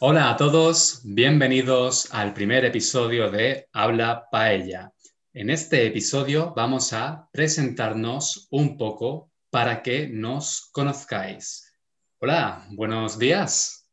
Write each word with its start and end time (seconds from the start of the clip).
Hola 0.00 0.30
a 0.30 0.36
todos, 0.36 1.00
bienvenidos 1.02 2.14
al 2.14 2.32
primer 2.32 2.64
episodio 2.64 3.32
de 3.32 3.66
Habla 3.72 4.28
Paella. 4.30 4.92
En 5.32 5.50
este 5.50 5.88
episodio 5.88 6.52
vamos 6.54 6.92
a 6.92 7.28
presentarnos 7.32 8.46
un 8.52 8.76
poco 8.76 9.32
para 9.50 9.82
que 9.82 10.06
nos 10.06 10.70
conozcáis. 10.70 11.76
Hola, 12.20 12.64
buenos 12.70 13.18
días. 13.18 13.90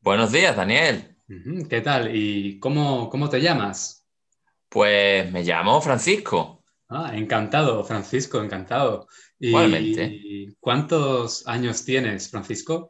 Buenos 0.00 0.32
días, 0.32 0.56
Daniel. 0.56 1.18
¿Qué 1.68 1.82
tal? 1.82 2.16
¿Y 2.16 2.58
cómo, 2.58 3.10
cómo 3.10 3.28
te 3.28 3.42
llamas? 3.42 4.06
Pues 4.70 5.30
me 5.30 5.44
llamo 5.44 5.82
Francisco. 5.82 6.64
Ah, 6.88 7.12
encantado, 7.14 7.84
Francisco, 7.84 8.42
encantado. 8.42 9.06
¿Y 9.38 9.48
Igualmente. 9.48 10.54
cuántos 10.60 11.46
años 11.46 11.84
tienes, 11.84 12.30
Francisco? 12.30 12.88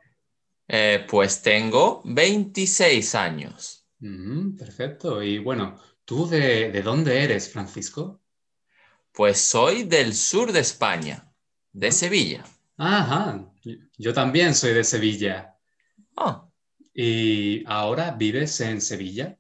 Eh, 0.70 1.04
pues 1.06 1.42
tengo 1.42 2.00
26 2.04 3.14
años. 3.14 3.84
Ujú, 4.02 4.56
perfecto. 4.58 5.22
Y 5.22 5.38
bueno, 5.38 5.80
¿tú 6.04 6.26
de, 6.28 6.70
de 6.70 6.82
dónde 6.82 7.22
eres, 7.24 7.50
Francisco? 7.52 8.20
Pues 9.12 9.40
soy 9.40 9.84
del 9.84 10.14
sur 10.16 10.50
de 10.50 10.58
España, 10.60 11.32
de 11.72 11.92
Sevilla. 11.92 12.44
Ajá, 12.78 13.52
yo 13.96 14.12
también 14.12 14.54
soy 14.56 14.72
de 14.74 14.82
Sevilla. 14.82 15.56
Ah, 16.16 16.46
¿Y 16.94 17.64
ahora 17.66 18.12
vives 18.12 18.60
en 18.60 18.80
Sevilla? 18.80 19.36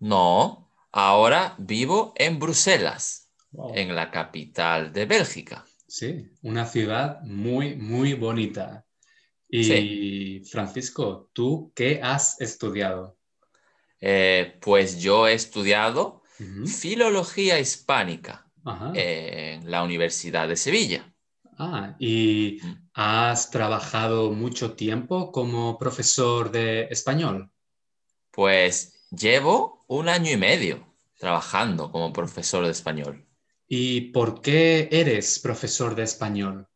no, 0.00 0.70
ahora 0.92 1.54
vivo 1.58 2.12
en 2.16 2.38
Bruselas, 2.38 3.30
Wow. 3.52 3.74
en 3.74 3.94
la 3.94 4.10
capital 4.10 4.92
de 4.92 5.06
Bélgica. 5.06 5.64
Sí, 5.88 6.30
una 6.42 6.66
ciudad 6.66 7.20
muy, 7.24 7.74
muy 7.76 8.14
bonita. 8.14 8.86
Y 9.48 10.42
Francisco, 10.50 11.30
¿tú 11.32 11.72
qué 11.74 12.00
has 12.02 12.40
estudiado? 12.40 13.16
Eh, 14.00 14.58
pues 14.60 15.00
yo 15.00 15.26
he 15.26 15.32
estudiado 15.32 16.22
filología 16.66 17.58
hispánica 17.58 18.46
Ajá. 18.64 18.92
en 18.94 19.70
la 19.70 19.82
Universidad 19.82 20.48
de 20.48 20.56
Sevilla. 20.56 21.12
Ah, 21.58 21.96
¿y 21.98 22.60
has 22.94 23.50
trabajado 23.50 24.30
mucho 24.30 24.74
tiempo 24.74 25.32
como 25.32 25.76
profesor 25.76 26.52
de 26.52 26.82
español? 26.90 27.50
Pues 28.30 29.06
llevo 29.10 29.84
un 29.88 30.08
año 30.08 30.30
y 30.30 30.36
medio 30.36 30.94
trabajando 31.18 31.90
como 31.90 32.12
profesor 32.12 32.64
de 32.64 32.70
español. 32.70 33.26
¿Y 33.66 34.12
por 34.12 34.40
qué 34.40 34.88
eres 34.92 35.40
profesor 35.40 35.96
de 35.96 36.04
español? 36.04 36.68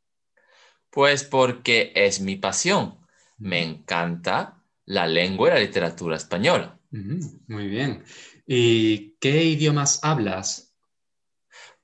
Pues 0.93 1.25
porque 1.25 1.91
es 1.95 2.21
mi 2.21 2.37
pasión. 2.37 2.99
Me 3.39 3.63
encanta 3.63 4.63
la 4.85 5.07
lengua 5.07 5.49
y 5.49 5.53
la 5.53 5.61
literatura 5.61 6.17
española. 6.17 6.79
Muy 6.91 7.67
bien. 7.67 8.05
¿Y 8.47 9.15
qué 9.19 9.43
idiomas 9.43 10.01
hablas? 10.03 10.77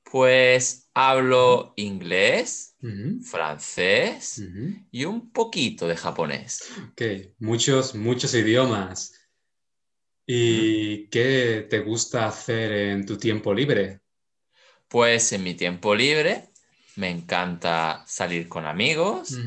Pues 0.02 0.90
hablo 0.92 1.72
inglés, 1.76 2.76
francés 3.22 4.42
y 4.90 5.06
un 5.06 5.32
poquito 5.32 5.88
de 5.88 5.96
japonés. 5.96 6.60
Ok, 6.90 7.02
muchos, 7.38 7.94
muchos 7.94 8.34
idiomas. 8.34 9.14
¿Y 10.26 11.08
qué 11.08 11.66
te 11.70 11.78
gusta 11.78 12.26
hacer 12.26 12.72
en 12.72 13.06
tu 13.06 13.16
tiempo 13.16 13.54
libre? 13.54 14.02
Pues 14.86 15.32
en 15.32 15.44
mi 15.44 15.54
tiempo 15.54 15.94
libre 15.94 16.50
me 16.98 17.10
encanta 17.10 18.02
salir 18.06 18.48
con 18.48 18.66
amigos, 18.66 19.38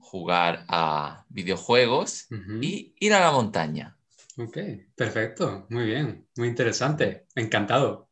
jugar 0.00 0.64
a 0.68 1.26
videojuegos 1.28 2.28
y 2.62 2.94
ir 2.98 3.12
a 3.12 3.20
la 3.20 3.30
montaña. 3.30 3.94
Ok, 4.38 4.56
perfecto, 4.96 5.66
muy 5.68 5.84
bien, 5.84 6.26
muy 6.36 6.48
interesante, 6.48 7.26
encantado. 7.34 8.08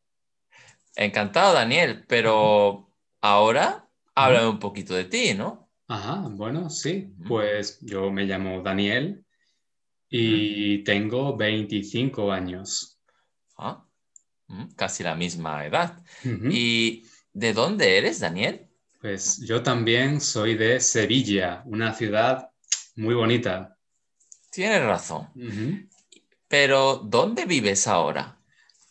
Encantado, 0.95 1.55
Daniel, 1.55 2.05
pero 2.07 2.87
ahora 3.19 3.89
háblame 4.13 4.47
un 4.47 4.59
poquito 4.59 4.93
de 4.93 5.05
ti, 5.05 5.33
¿no? 5.33 5.67
Ajá, 5.87 6.27
bueno, 6.29 6.69
sí, 6.69 7.15
pues 7.27 7.79
yo 7.81 8.11
me 8.11 8.25
llamo 8.25 8.61
Daniel 8.61 9.25
y 10.07 10.83
tengo 10.83 11.35
25 11.35 12.31
años. 12.31 12.99
Ah, 13.57 13.83
mm, 14.49 14.75
casi 14.75 15.01
la 15.01 15.15
misma 15.15 15.65
edad. 15.65 16.03
¿Y 16.23 17.07
de 17.33 17.53
dónde 17.53 17.97
eres, 17.97 18.19
Daniel? 18.19 18.69
Pues 19.03 19.39
yo 19.39 19.61
también 19.61 20.21
soy 20.21 20.55
de 20.55 20.79
Sevilla, 20.79 21.61
una 21.65 21.93
ciudad 21.93 22.49
muy 22.95 23.13
bonita. 23.13 23.77
Tienes 24.49 24.81
razón. 24.81 25.27
Pero 26.47 27.01
¿dónde 27.03 27.43
vives 27.43 27.85
ahora? 27.85 28.39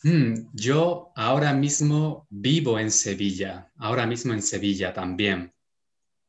Mm, 0.03 0.51
yo 0.53 1.13
ahora 1.17 1.55
mismo 1.55 2.27
vivo 2.29 2.79
en 2.79 2.91
Sevilla, 2.91 3.73
ahora 3.79 4.05
mismo 4.05 4.35
en 4.35 4.43
Sevilla 4.43 4.93
también. 4.93 5.51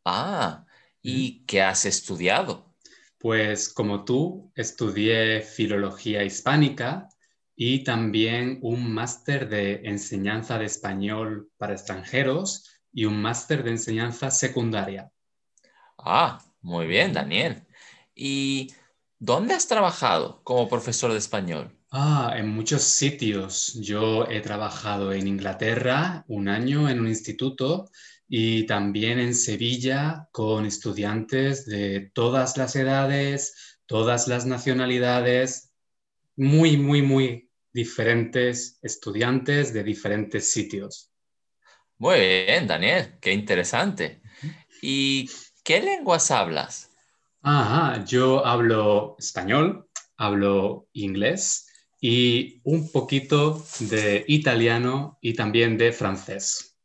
Ah, 0.06 0.66
¿y 1.02 1.44
qué 1.46 1.62
has 1.62 1.84
estudiado? 1.84 2.74
Pues 3.18 3.68
como 3.68 4.06
tú, 4.06 4.50
estudié 4.56 5.42
filología 5.42 6.24
hispánica 6.24 7.10
y 7.54 7.84
también 7.84 8.60
un 8.62 8.94
máster 8.94 9.50
de 9.50 9.82
enseñanza 9.84 10.58
de 10.58 10.68
español 10.68 11.50
para 11.58 11.74
extranjeros 11.74 12.70
y 12.94 13.06
un 13.06 13.22
máster 13.22 13.64
de 13.64 13.72
enseñanza 13.72 14.32
secundaria. 14.32 15.12
Ah, 15.98 16.40
muy 16.62 16.86
bien, 16.86 17.14
Daniel. 17.14 17.66
¿Y 18.16 18.72
dónde 19.20 19.54
has 19.54 19.68
trabajado 19.68 20.42
como 20.44 20.70
profesor 20.70 21.12
de 21.12 21.18
español? 21.18 21.76
Ah, 21.92 22.34
en 22.36 22.50
muchos 22.50 22.84
sitios. 22.84 23.74
Yo 23.82 24.26
he 24.28 24.42
trabajado 24.42 25.14
en 25.14 25.28
Inglaterra 25.28 26.26
un 26.28 26.48
año 26.50 26.90
en 26.90 27.00
un 27.00 27.08
instituto 27.08 27.90
y 28.28 28.66
también 28.66 29.20
en 29.20 29.36
Sevilla 29.36 30.28
con 30.32 30.66
estudiantes 30.66 31.66
de 31.66 32.12
todas 32.14 32.58
las 32.58 32.76
edades, 32.76 33.78
todas 33.86 34.28
las 34.28 34.46
nacionalidades, 34.46 35.72
muy, 36.36 36.78
muy, 36.78 37.04
muy 37.04 37.52
diferentes 37.72 38.80
estudiantes 38.82 39.74
de 39.74 39.84
diferentes 39.84 40.52
sitios. 40.52 41.13
Muy 41.98 42.20
bien, 42.20 42.68
Daniel, 42.68 43.18
qué 43.20 43.32
interesante. 43.34 44.22
¿Y 44.82 45.30
qué 45.64 45.82
lenguas 45.82 46.32
hablas? 46.32 46.90
Ajá, 47.42 48.04
yo 48.06 48.46
hablo 48.46 49.16
español, 49.20 49.88
hablo 50.18 50.88
inglés 50.94 51.68
y 52.02 52.62
un 52.64 52.92
poquito 52.92 53.64
de 53.80 54.26
italiano 54.28 55.18
y 55.22 55.34
también 55.34 55.78
de 55.78 55.92
francés. 55.92 56.76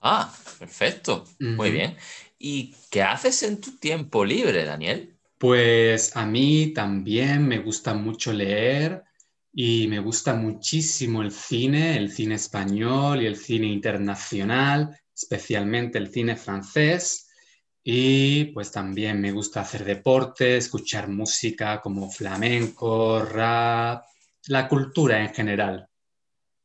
Ah, 0.00 0.32
perfecto, 0.58 1.24
muy 1.56 1.70
bien. 1.70 1.96
¿Y 2.38 2.74
qué 2.90 3.02
haces 3.02 3.42
en 3.42 3.60
tu 3.60 3.78
tiempo 3.78 4.24
libre, 4.24 4.64
Daniel? 4.64 5.16
Pues 5.38 6.16
a 6.16 6.24
mí 6.24 6.72
también 6.72 7.46
me 7.46 7.58
gusta 7.58 7.94
mucho 7.94 8.32
leer 8.32 9.04
y 9.52 9.86
me 9.86 9.98
gusta 9.98 10.34
muchísimo 10.34 11.22
el 11.22 11.30
cine, 11.30 11.96
el 11.96 12.10
cine 12.10 12.36
español 12.36 13.22
y 13.22 13.26
el 13.26 13.36
cine 13.36 13.66
internacional, 13.66 14.98
especialmente 15.14 15.98
el 15.98 16.10
cine 16.10 16.36
francés. 16.36 17.28
Y 17.84 18.46
pues 18.46 18.70
también 18.70 19.20
me 19.20 19.32
gusta 19.32 19.60
hacer 19.60 19.84
deporte, 19.84 20.56
escuchar 20.56 21.08
música 21.08 21.80
como 21.80 22.10
flamenco, 22.10 23.22
rap, 23.22 24.04
la 24.46 24.68
cultura 24.68 25.20
en 25.20 25.34
general. 25.34 25.88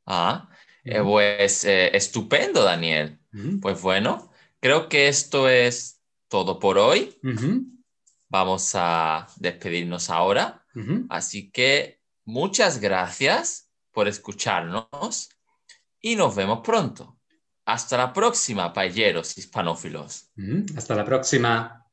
Ah, 0.05 0.49
eh, 0.83 1.01
pues 1.01 1.65
eh, 1.65 1.95
estupendo, 1.95 2.63
Daniel. 2.63 3.19
Pues 3.61 3.81
bueno, 3.81 4.31
creo 4.59 4.87
que 4.87 5.09
esto 5.09 5.49
es 5.49 6.01
todo 6.29 6.59
por 6.59 6.77
hoy. 6.77 7.17
Vamos 8.29 8.71
a 8.75 9.27
despedirnos 9.37 10.09
ahora. 10.09 10.63
Así 11.09 11.49
que 11.49 11.96
muchas 12.27 12.79
gracias 12.79 13.71
por 13.91 14.07
escucharnos 14.07 15.29
y 15.99 16.15
nos 16.15 16.35
vemos 16.35 16.59
pronto. 16.63 17.17
Hasta 17.65 17.97
la 17.97 18.13
próxima, 18.13 18.71
paelleros 18.71 19.37
hispanófilos. 19.37 20.29
ujú. 20.37 20.65
Hasta 20.75 20.95
la 20.95 21.03
próxima. 21.03 21.86